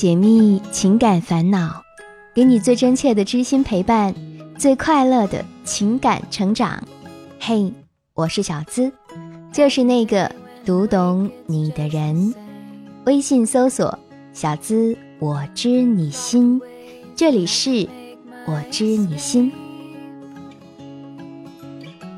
[0.00, 1.82] 解密情感烦恼，
[2.34, 4.14] 给你最真切的知心陪伴，
[4.56, 6.82] 最快乐的情感成长。
[7.38, 7.70] 嘿，
[8.14, 8.90] 我是小资，
[9.52, 10.32] 就是那个
[10.64, 12.34] 读懂你的人。
[13.04, 13.98] 微信搜索
[14.32, 16.58] “小资我知你心”，
[17.14, 17.86] 这里是
[18.48, 19.52] “我知你心”。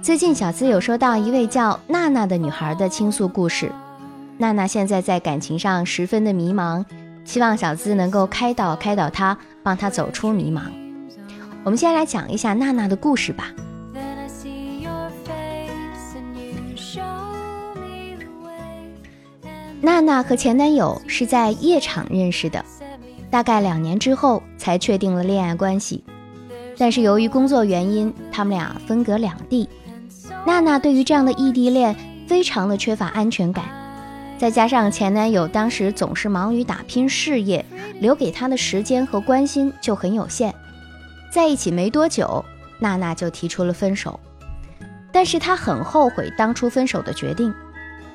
[0.01, 3.73] 最近，小资有收到一位叫娜娜的女孩的倾诉故事。
[4.39, 6.85] 娜娜现在在感情上十分的迷茫，
[7.25, 10.63] 希望小资能够开导开导他，帮他走出迷茫。
[11.65, 13.53] 我们先来讲一下娜娜的故事吧。
[19.81, 22.65] 娜娜和前男友是在夜场认识的，
[23.31, 26.05] 大概两年之后才确定了恋爱关系，
[26.79, 29.69] 但是由于工作原因，他们俩分隔两地。
[30.47, 31.97] 娜娜对于这样的异地恋
[32.29, 33.65] 非常的缺乏安全感，
[34.43, 37.65] 再加上前男友当时总是忙于打拼事业，
[38.01, 40.53] 留给她的时间和关心就很有限。
[41.31, 42.45] 在一起没多久，
[42.81, 44.19] 娜娜就提出了分手，
[45.13, 47.55] 但是她很后悔当初分手的决定。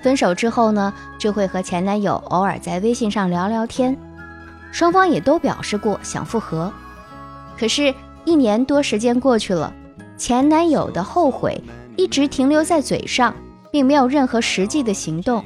[0.02, 3.96] 分手之后呢，就会和前男友偶尔在微信上聊聊天，
[4.74, 6.70] 双方也都表示过想复合。
[7.58, 9.74] 可是，一年多时间过去了，
[10.18, 11.64] 前男友的后悔。
[11.96, 13.34] 一直停留在嘴上，
[13.72, 15.42] 并没有任何实际的行动。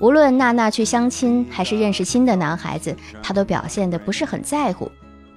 [0.00, 4.90] 无论娜娜去相亲还是认识新的男孩子，他都表现得不是很在乎，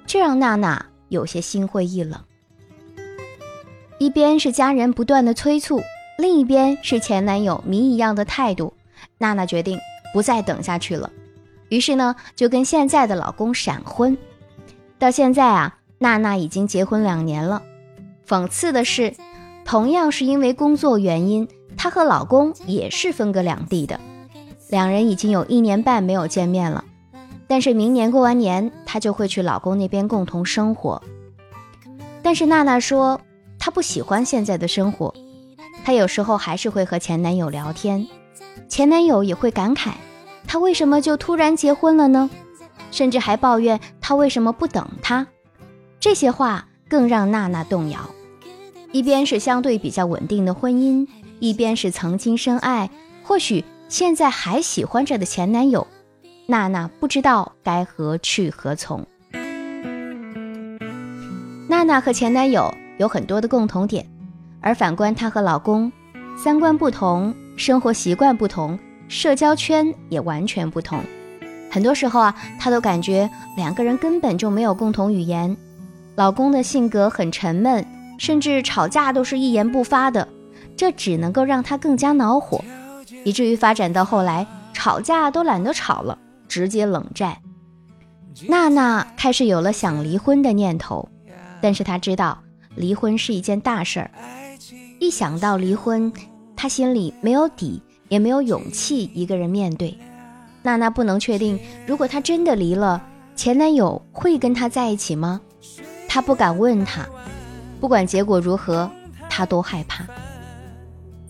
[0.06, 2.20] 这让娜娜有些心灰意冷。
[4.00, 5.82] 一边是家人不断的催促，
[6.18, 8.74] 另一边是前男友谜一样的态度，
[9.18, 9.78] 娜娜决定
[10.14, 11.12] 不再等下去了。
[11.70, 14.18] 于是呢，就跟现在的老公闪婚。
[14.98, 17.62] 到现在啊，娜娜已经结婚两年了。
[18.28, 19.14] 讽刺的是。
[19.66, 23.98] 同样是因为工作原因，她和老公也是分隔两地的，
[24.74, 26.84] 两人已经有一年半没有见面了。
[27.46, 31.00] 但是明年过完年，她就会去老公那边共同生活。
[32.24, 33.22] 但是娜娜说，
[33.60, 35.14] 她不喜欢现在的生活，
[35.86, 38.08] 她有时候还是会和前男友聊天，
[38.68, 39.92] 前男友也会感慨，
[40.48, 42.28] 她为什么就突然结婚了呢？
[42.90, 45.28] 甚至还抱怨她为什么不等他。
[46.00, 48.00] 这些话更让娜娜动摇。
[48.92, 51.08] 一边是相对比较稳定的婚姻，
[51.40, 52.90] 一边是曾经深爱，
[53.24, 55.86] 或许现在还喜欢着的前男友，
[56.48, 59.06] 娜娜不知道该何去何从。
[61.70, 64.04] 娜娜和前男友有很多的共同点，
[64.62, 65.92] 而反观她和老公，
[66.36, 71.00] 三观不同，生活习惯不同，社交圈也完全不同。
[71.70, 75.56] 很多时候啊，她都感觉两个人根本就没有共同语言。
[76.16, 77.86] 老公的性格很沉闷。
[78.18, 80.28] 甚至吵架都是一言不发的，
[80.76, 82.64] 这只能够让她更加恼火，
[83.24, 86.18] 以至于发展到后来吵架都懒得吵了，
[86.48, 87.38] 直接冷战。
[88.48, 91.08] 娜娜开始有了想离婚的念头，
[91.62, 92.38] 但是她知道
[92.76, 94.12] 离婚是一件大事儿，
[95.00, 96.12] 一想到离婚，
[96.56, 99.96] 她心里没有底，也没有勇气一个人面对。
[100.64, 103.02] 娜娜不能确定，如果她真的离了，
[103.36, 105.40] 前男友会跟她在一起吗？
[106.08, 107.06] 她不敢问他。
[107.80, 108.90] 不管结果如何，
[109.30, 110.06] 她都害怕。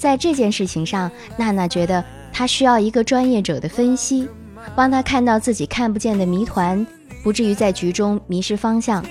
[0.03, 4.27] 在这件事情上，娜娜觉得她需要一个专业者的分析，
[4.75, 6.85] 帮她看到自己看不见的谜团，
[7.23, 9.01] 不至于在局中迷失方向。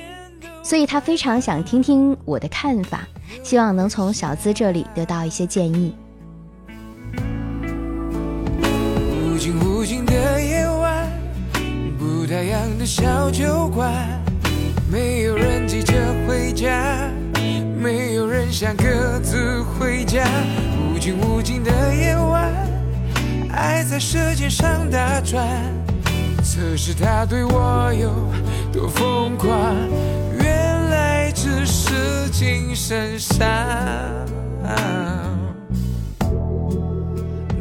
[0.63, 3.09] 所以她非常想听听我的看法，
[3.43, 5.95] 希望能从小资这里得到一些建议。
[9.15, 11.09] 无尽无尽的夜晚，
[11.99, 13.91] 不太阳的小酒馆，
[14.93, 15.95] 没有人急着
[16.29, 17.09] 回家。
[17.83, 20.25] 没有人想各自回家，
[21.03, 22.49] 尽无尽的夜晚，
[23.51, 25.45] 爱在舌尖上打转，
[26.45, 28.09] 测试他对我有
[28.73, 29.75] 多疯狂，
[30.39, 33.45] 原来只是精神上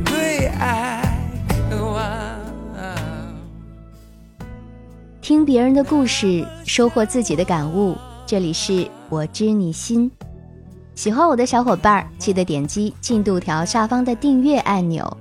[0.05, 1.01] 对爱
[1.67, 2.05] 渴望。
[5.19, 7.97] 听别人的故事，收获自己的感悟。
[8.27, 10.11] 这里是我知你心，
[11.01, 15.17] 喜欢我的小伙伴记得点击进度条下方的订阅按钮，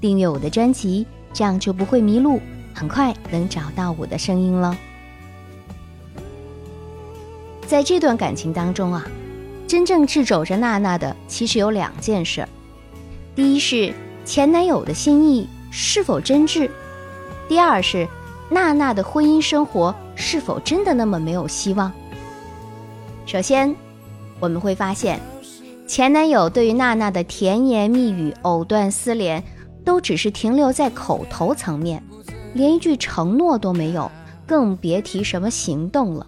[0.00, 2.38] 订阅我的专辑，这样就不会迷路，
[2.72, 4.78] 很快能找到我的声音了。
[7.66, 9.04] 在这段感情当中啊，
[9.66, 12.48] 真正掣肘着娜娜的其实有两件事，
[13.34, 13.92] 第一是
[14.24, 16.70] 前男友的心意是否真挚，
[17.48, 18.06] 第二是
[18.48, 21.90] 娜娜的婚姻生活是否真的那么没有希望。
[23.26, 23.74] 首先，
[24.40, 25.20] 我们会发现，
[25.86, 29.42] 前男友对于娜娜的甜言蜜语、藕断丝连，
[29.84, 32.02] 都只是停留在口头层面，
[32.52, 34.10] 连一句承诺都没有，
[34.46, 36.26] 更别提什么行动了。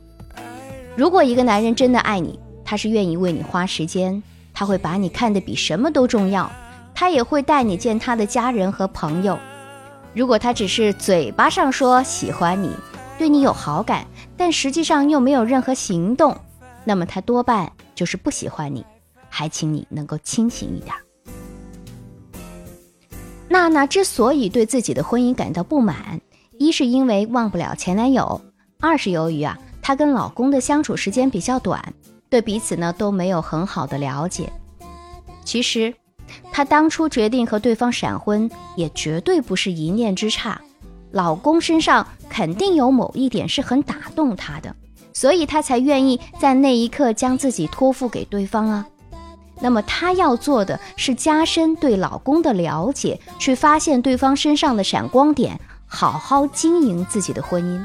[0.94, 4.22] 如果一个男人真的爱你，他是愿意为你花时间，
[4.54, 6.50] 他会把你看得比什么都重要，
[6.94, 9.38] 他也会带你见他的家人和朋友。
[10.14, 12.70] 如果他只是嘴巴上说喜欢你，
[13.18, 14.06] 对你有好感，
[14.36, 16.34] 但实际上又没有任何行动，
[16.84, 18.86] 那么他多半就是不喜欢你。
[19.28, 20.94] 还请你能够清醒一点。
[23.48, 26.20] 娜娜之所以对自己的婚姻感到不满，
[26.58, 28.40] 一是因为忘不了前男友，
[28.80, 31.92] 二是由于啊，她跟老公的相处时间比较短，
[32.30, 34.50] 对彼此呢都没有很好的了解。
[35.44, 35.94] 其实，
[36.50, 40.60] 她当初决定和对方闪婚，也绝对不是一念之差，
[41.10, 44.74] 老公身上肯定有某一点是很打动她的，
[45.16, 48.86] 所以她才愿意在那一刻将自己托付给对方啊。
[49.62, 57.82] 那么她要做的是加深对老公的了解，去发现对方身上的闪光点，好好经营自己的婚姻。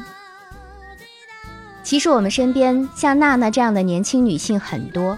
[1.83, 5.17] 其实我们身边像娜娜这样的年轻女性很多，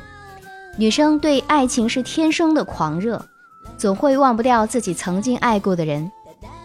[0.77, 3.25] 女生对爱情是天生的狂热，
[3.75, 6.11] 总会忘不掉自己曾经爱过的人，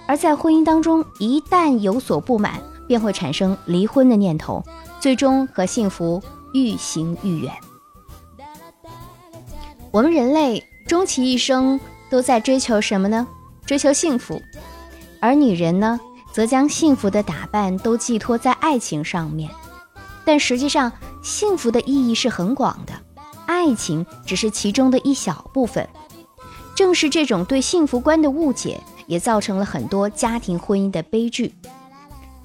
[0.07, 4.63] 而在婚姻当中一旦有所不满，便会产生离婚的念头，
[5.01, 6.23] 最终和幸福
[6.53, 7.53] 愈行愈远。
[9.91, 11.81] 我们人类终其一生
[12.11, 13.27] 都在追求什么呢？
[13.65, 14.41] 追求幸福，
[15.21, 15.99] 而女人呢，
[16.33, 19.51] 则将幸福的打扮都寄托在爱情上面。
[20.25, 20.93] 但实际上，
[21.23, 22.93] 幸福的意义是很广的，
[23.47, 25.87] 爱情只是其中的一小部分。
[26.75, 31.55] 正是这种对幸福观的误解，也造成了很多家庭婚姻的悲剧。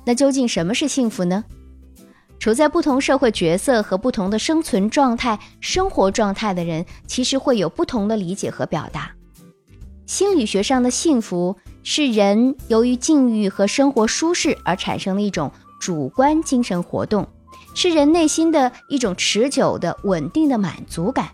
[0.06, 1.44] 那究竟什么是幸福呢？
[2.44, 9.12] 处在不同社会角色和不同的生存状态、生活状态的人，其实会有不同的理解和表达。
[10.06, 15.50] 心理学上的幸福是人由于境遇和生活舒适而产生的一种
[15.80, 17.25] 主观精神活动，
[17.75, 21.30] 是人内心的一种持久的、稳定的满足感。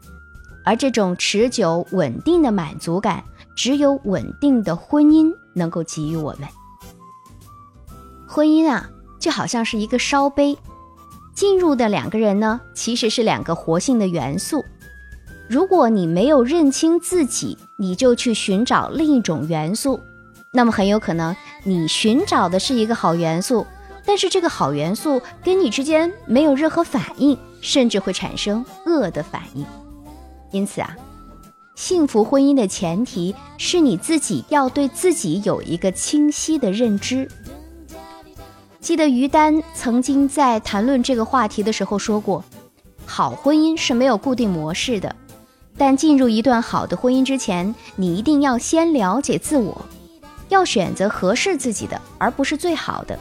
[0.63, 3.23] 而这种持久稳定的满足感，
[3.55, 6.47] 只有稳定的婚姻能够给予我们。
[8.27, 8.87] 婚姻啊，
[9.19, 10.55] 就好像是一个烧杯。
[11.39, 14.65] 进入的两个人呢，其实是两个活性的元素。
[15.47, 20.01] 如果你没有认清自己，你就去寻找另一种元素，
[20.51, 21.33] 那么很有可能
[21.63, 23.65] 你寻找的是一个好元素，
[24.05, 29.65] 但是这个好元素跟你之间没有任何反应，甚至会产生恶的反应。
[30.51, 30.93] 因此啊，
[31.73, 37.29] 幸福婚姻的前提是你自己要对自己有一个清晰的认知。
[38.81, 42.43] 记得于丹曾经在谈论这个话题的时候说过
[43.05, 45.13] ：“好婚姻是没有固定模式的，
[45.77, 49.85] 但进入一段好的婚姻之前，你一定要先了解自我，
[50.47, 53.19] 要选择合适自己的，而不是最好的。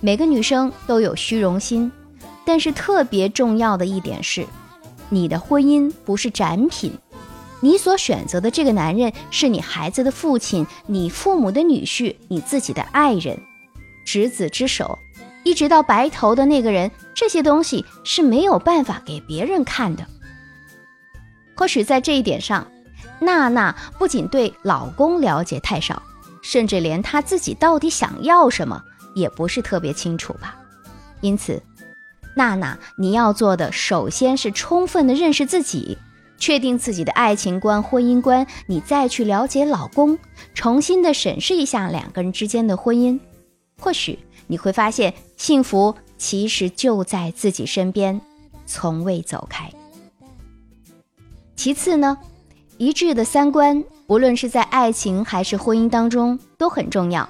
[0.00, 1.90] 每个女生都有虚荣心，
[2.44, 4.46] 但是特别重要的一点是，
[5.08, 6.92] 你的婚姻不是展品，
[7.60, 13.36] 你所选择的这个男人是你孩子的父亲，你父母的女婿，你自己的爱人。”
[14.04, 14.98] 执子之手，
[15.44, 20.06] 一直到白头的那个人，这些东西是没有办法给别人看的。
[21.54, 22.66] 或许在这一点上，
[23.20, 26.02] 娜娜不仅对老公了解太少，
[26.42, 28.82] 甚至连她自己到底想要什么
[29.14, 30.56] 也不是特别清楚吧。
[31.20, 31.62] 因此，
[32.34, 35.98] 娜娜，你要做的首先是充分的认识自己，
[36.38, 40.18] 确定自己的爱情观、婚姻观，你再去了解老公，
[40.54, 43.20] 重新的审视一下两个人之间的婚姻。
[43.82, 48.20] 或许你会发现，幸福其实就在自己身边，
[48.64, 49.68] 从未走开。
[51.56, 52.16] 其次呢，
[52.78, 57.28] 一致的三观，无论是在爱情还是婚姻当中都很重要。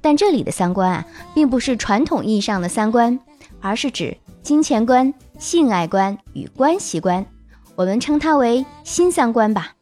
[0.00, 3.20] 但这里的三观啊，并不是传统意义上的三观，
[3.60, 7.26] 而是指金钱观、性爱观与关系观。
[7.76, 9.74] 我们称它为新三观吧。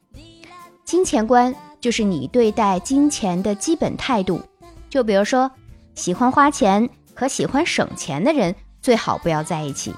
[0.84, 4.42] 金钱观就是你对待金钱的基本态度，
[4.90, 5.48] 就比如说。
[5.94, 9.94] 喜欢花钱和喜欢省钱的人最好不要在一起，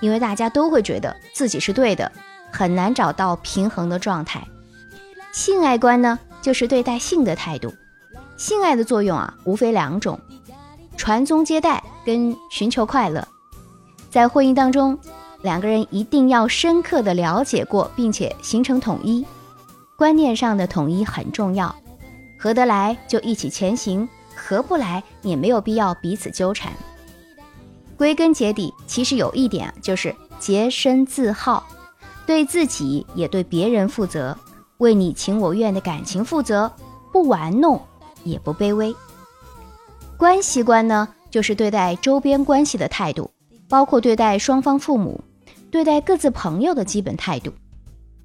[0.00, 2.10] 因为大家都会觉得自己是对的，
[2.50, 4.42] 很难找到平衡的状态。
[5.32, 7.72] 性爱观呢，就是对待性的态度。
[8.36, 10.18] 性爱的作用啊，无非两种：
[10.96, 13.26] 传宗接代跟寻求快乐。
[14.10, 14.98] 在婚姻当中，
[15.42, 19.24] 两个人一定要深刻的了解过，并且形成统一。
[19.96, 21.72] 观念上的统一很重要，
[22.38, 24.08] 合得来就一起前行。
[24.44, 26.70] 合不来也没有必要彼此纠缠。
[27.96, 31.66] 归根结底，其实有一点就是洁身自好，
[32.26, 34.36] 对自己也对别人负责，
[34.78, 36.70] 为你情我愿的感情负责，
[37.10, 37.80] 不玩弄
[38.22, 38.94] 也不卑微。
[40.18, 43.30] 关系观呢，就是对待周边关系的态度，
[43.68, 45.22] 包括对待双方父母、
[45.70, 47.50] 对待各自朋友的基本态度。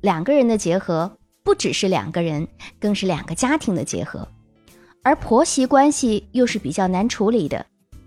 [0.02, 1.12] 两个人的结合，
[1.44, 2.48] 不只是两个人，
[2.80, 4.28] 更是两个家庭的结合。
[5.04, 7.66] 而婆媳关系又是比较难处理的，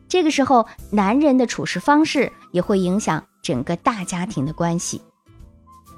[0.08, 5.00] 这个时候，男人的处事方式也会影响整个大家庭的关系。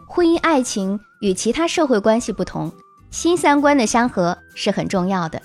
[0.07, 2.71] 婚姻爱情与其他社会关系不同，
[3.11, 5.41] 新三观的相合是很重要的。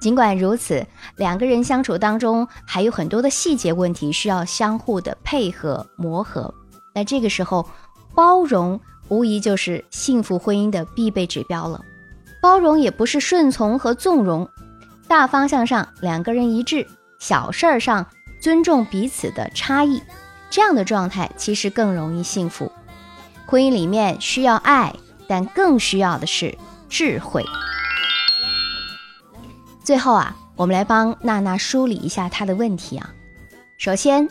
[0.00, 0.86] 尽管如此，
[1.16, 6.52] 两个人相处当中还有很多的细节问题需要相互的配合磨合。
[6.94, 7.66] 那这个时候，
[8.14, 11.80] 包容无疑就是幸福婚姻的必备指标了。
[12.42, 14.46] 包容也不是顺从和纵容。
[15.08, 16.86] 大方向上两个人一致，
[17.18, 18.06] 小事儿上
[18.40, 20.02] 尊重彼此的差异，
[20.50, 22.72] 这样的状态其实更容易幸福。
[23.46, 24.94] 婚姻里面需要爱，
[25.28, 26.56] 但更需要的是
[26.88, 27.44] 智慧。
[29.82, 33.12] 最后啊，我们来帮娜娜梳理一下她的问题啊。
[33.76, 34.28] 首先，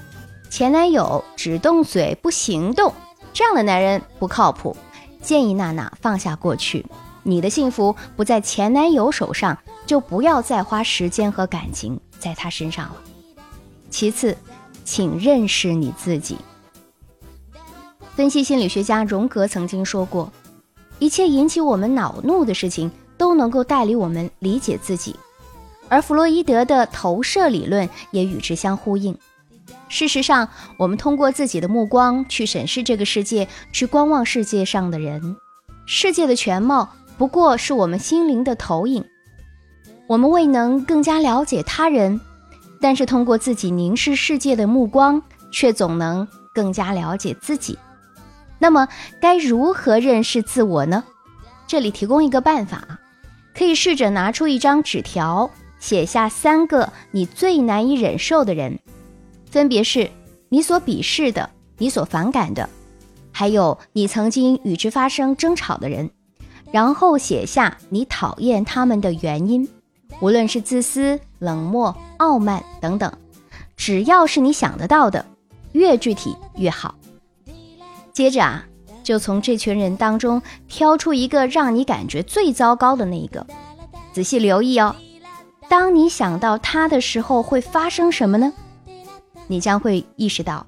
[0.50, 2.94] 前男友只动嘴不行动，
[3.32, 4.75] 这样的男人不靠谱，
[5.22, 6.86] 建议娜娜放下过去。
[7.22, 12.96] 你的幸福不在前男友手上，就不要再花时间和感情在他身上了。
[13.90, 14.38] 其次，
[14.84, 16.38] 请认识你自己。
[18.16, 20.32] 分析心理学家荣格曾经说过，
[21.00, 25.16] 一切引起我们恼怒的事情都能够带领我们理解自己，
[25.90, 29.18] 而弗洛伊德的投射理论也与之相呼应。
[29.90, 35.36] 事实上，我们通过自己的目光去审视这个世界，去观望世界上的人，
[35.86, 36.90] 世界的全貌。
[37.16, 39.06] 不过是我们心灵的投影，
[40.07, 42.19] 我们未能更加了解他人，
[42.79, 47.77] 但是通过自己凝视世界的目光，却总能更加了解自己。
[48.60, 48.88] 那么，
[49.19, 51.03] 该如何认识自我呢？
[51.65, 53.00] 这里提供一个办法，
[53.55, 58.79] 可以试着拿出一张纸条，写下三个你最难以忍受的人，
[59.50, 60.10] 分别是
[60.50, 62.69] 你所鄙视的、你所反感的，
[63.31, 66.12] 还有你曾经与之发生争吵的人。
[66.72, 69.67] 然后写下你讨厌他们的原因，
[70.22, 73.12] 无论是自私、冷漠、傲慢等等，
[73.75, 75.25] 只要是你想得到的，
[75.74, 76.96] 越具体越好。
[78.13, 78.65] 接着啊，
[79.03, 83.46] 就从这群人当中挑出一个让你感觉最糟糕的那一个，
[84.13, 84.96] 仔细留意哦。
[85.67, 88.53] 当你想到他的时候，会发生什么呢？
[89.48, 90.65] 你将会意识到，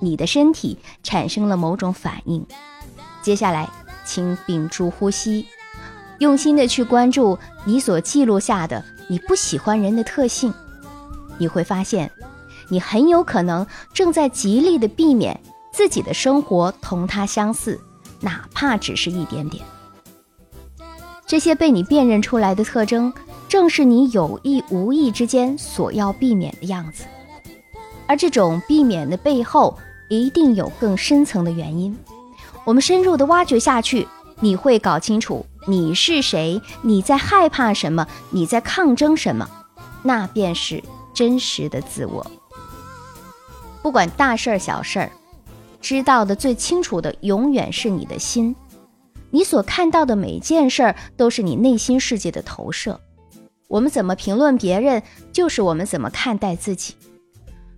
[0.00, 2.46] 你的身体产生了某种反应。
[3.22, 3.68] 接下来。
[4.08, 5.46] 请屏住呼吸，
[6.18, 10.52] 用心的去关注你所记录下的你不喜欢人的特性，
[11.38, 12.10] 你会发现，
[12.68, 15.40] 你很有可能正在极力的避免
[15.72, 17.80] 自己的生活同他相似，
[18.20, 19.64] 哪怕只是一点点。
[21.26, 23.12] 这些被你辨认出来的特征，
[23.48, 27.04] 正是你有意无意之间所要避免的样子，
[28.06, 31.96] 而这种避免的背后，一定有更深层的原因。
[32.64, 34.08] 我们深入的挖掘下去，
[34.40, 39.46] 你会搞清楚你是谁，你在害怕什么，你在抗争什么，
[40.02, 40.82] 那便是
[41.12, 42.26] 真实的自我。
[43.82, 45.12] 不管大事儿小事儿，
[45.82, 48.56] 知道的最清楚的永远是你的心。
[49.28, 52.98] 你所看到的每件事儿都是你内心世界的投射。
[53.68, 55.02] 我们怎么评论别人，
[55.34, 56.94] 就是我们怎么看待自己。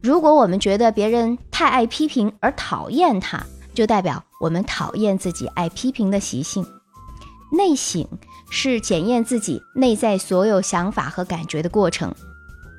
[0.00, 3.44] 如果我们觉得别人太爱批评而讨厌他，
[3.74, 6.64] 就代表我们讨厌自己爱批评的习性。
[7.52, 8.06] 内省
[8.50, 12.14] 是检验自己内在所有想法和感觉的过程，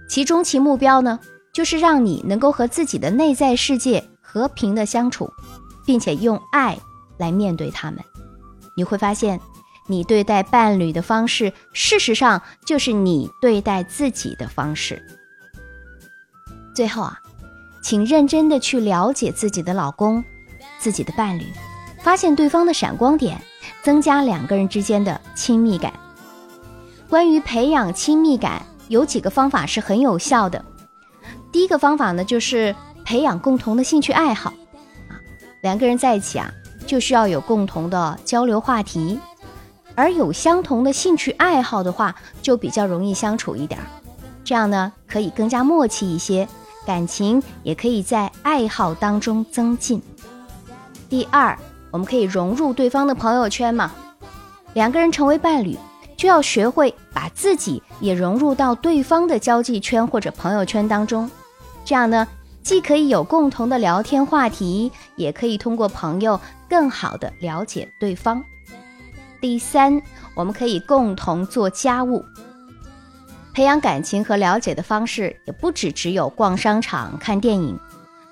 [0.10, 1.20] 其中其目标呢，
[1.54, 5.32] 就是让你能够和自己的内在世界和平的相处，
[5.86, 6.78] 并且用爱
[7.18, 8.00] 来面对他们。
[8.76, 9.40] 你会发现，
[9.88, 15.02] 你对待伴侣的方式，事实上就是你对待自己的方式。
[16.74, 17.20] 最后啊，
[17.84, 20.24] 请认真的去了解自己的老公。
[20.80, 21.46] 自己的伴侣，
[22.02, 23.40] 发现对方的闪光点，
[23.84, 25.94] 增加两个人之间的亲密感。
[27.10, 30.64] 关于培养亲密感，有几个方法是很有效的。
[31.52, 32.74] 第一个方法呢，就是
[33.04, 34.52] 培养共同的兴趣爱好。
[35.10, 35.20] 啊，
[35.62, 36.50] 两个人在一起啊，
[36.88, 39.20] 就需要有共同的交流话题，
[39.96, 43.80] 而有相同的兴趣爱好的话，就比较容易相处一点。
[44.44, 46.48] 这样呢，可以更加默契一些，
[46.86, 50.02] 感情也可以在爱好当中增进。
[51.10, 51.58] 第二，
[51.92, 53.92] 我们可以融入对方的朋友圈嘛？
[54.74, 55.78] 两个人成为伴侣，
[56.18, 61.30] 就要学会把自己也融入到对方的交际圈或者朋友圈当中。
[61.84, 62.28] 这样呢，
[62.64, 68.42] 既可以有共同的聊天话题，也可以通过朋友更好的了解对方。
[69.42, 70.02] 第三，
[70.36, 72.24] 我们可以共同做家务。
[73.54, 77.78] 培养感情和了解的方式也不只只有逛商场、看电影，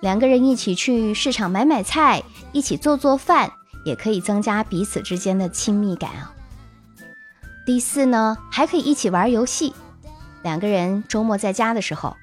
[0.01, 3.51] 两个人一起去市场买买菜，一起做做饭，
[3.83, 6.33] 也可以增加彼此之间的亲密感啊。
[7.65, 9.73] 第四呢，还可以一起玩游戏。
[10.41, 12.15] 两个人周末在家的时候，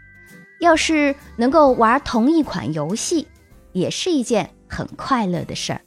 [0.59, 3.29] 要是能够玩同一款游戏，
[3.73, 5.83] 也是一件很快乐的事儿。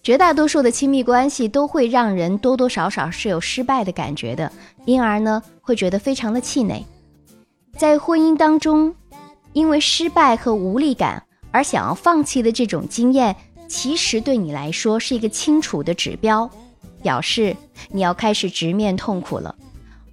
[0.00, 4.50] 绝大多数的亲密关系都会让人多多少少是有失败的感觉的，
[4.86, 6.86] 因而呢会觉得非常的气馁。
[7.76, 8.94] 在婚姻当中，
[9.52, 13.34] 因为失败和无力感而想要放弃的这种经验，
[13.68, 16.48] 其实对你来说是一个清楚的指标，
[17.02, 17.56] 表示
[17.90, 19.54] 你要开始直面痛苦了。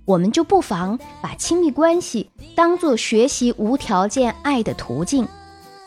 [0.06, 5.28] 我们就不妨把亲密关系当做学习无条件爱的途径，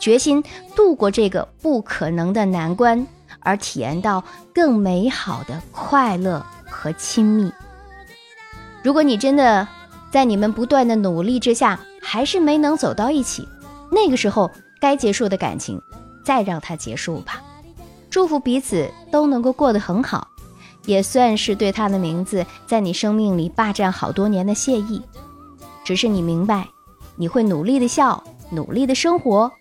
[0.00, 0.42] 决心
[0.74, 3.06] 度过这个不可能的难关。
[3.40, 7.52] 而体验到更美好的快乐和亲密。
[8.82, 9.66] 如果你真的
[10.10, 11.78] 在你们不断的努力之下，
[12.10, 13.46] 还是没能走到一起，
[13.92, 14.50] 那个时候
[14.80, 15.78] 该结束的感情，
[16.24, 17.42] 再让它结束吧。
[18.08, 20.26] 祝福彼此都能够过得很好，
[20.86, 25.02] 也算是对他的名字在你生命里霸占好多年的谢意。
[25.84, 26.66] 只是你明白，
[27.16, 29.52] 你会努力的笑，努力的生活，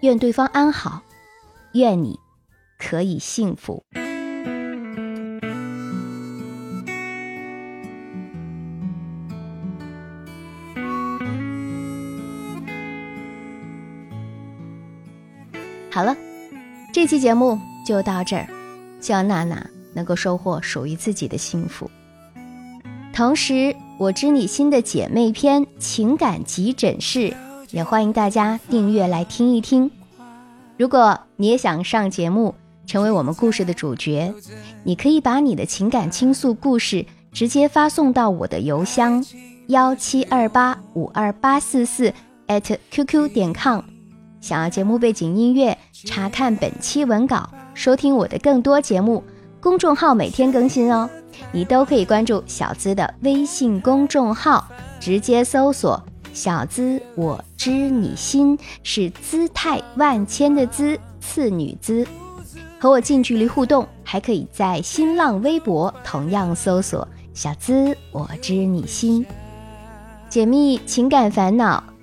[0.00, 1.02] 愿对方安好，
[1.74, 2.18] 愿你。
[2.80, 3.84] 可以幸福。
[17.02, 18.46] 这期节目就到这儿，
[19.00, 21.90] 希望娜娜能够收获属于自己的幸福。
[23.12, 27.34] 同时，我知你心的姐妹篇情感急诊室
[27.72, 29.90] 也欢迎大家订阅来听一听。
[30.78, 32.54] 如果你也想上节目，
[32.86, 34.32] 成为我们故事的主角，
[34.84, 39.26] 你可以把你的情感倾诉故事直接发送到我的邮箱
[39.66, 42.14] 幺七二八五二八四四
[42.46, 43.91] at qq 点 com。
[44.42, 49.22] 想要节目背景音乐，查看本期文稿，收听我的更多节目，
[49.60, 51.08] 公众号每天更新哦。
[51.52, 56.02] 你都可以关注小资的微信公众号，直接搜索
[56.34, 62.04] “小资我知你心”，是姿态万千的姿，次女姿。
[62.80, 69.24] 和我近距离互动，还可以在新浪微博同样搜索“小资我知你心”，
[70.28, 71.82] 解密情感烦恼，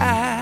[0.00, 0.37] I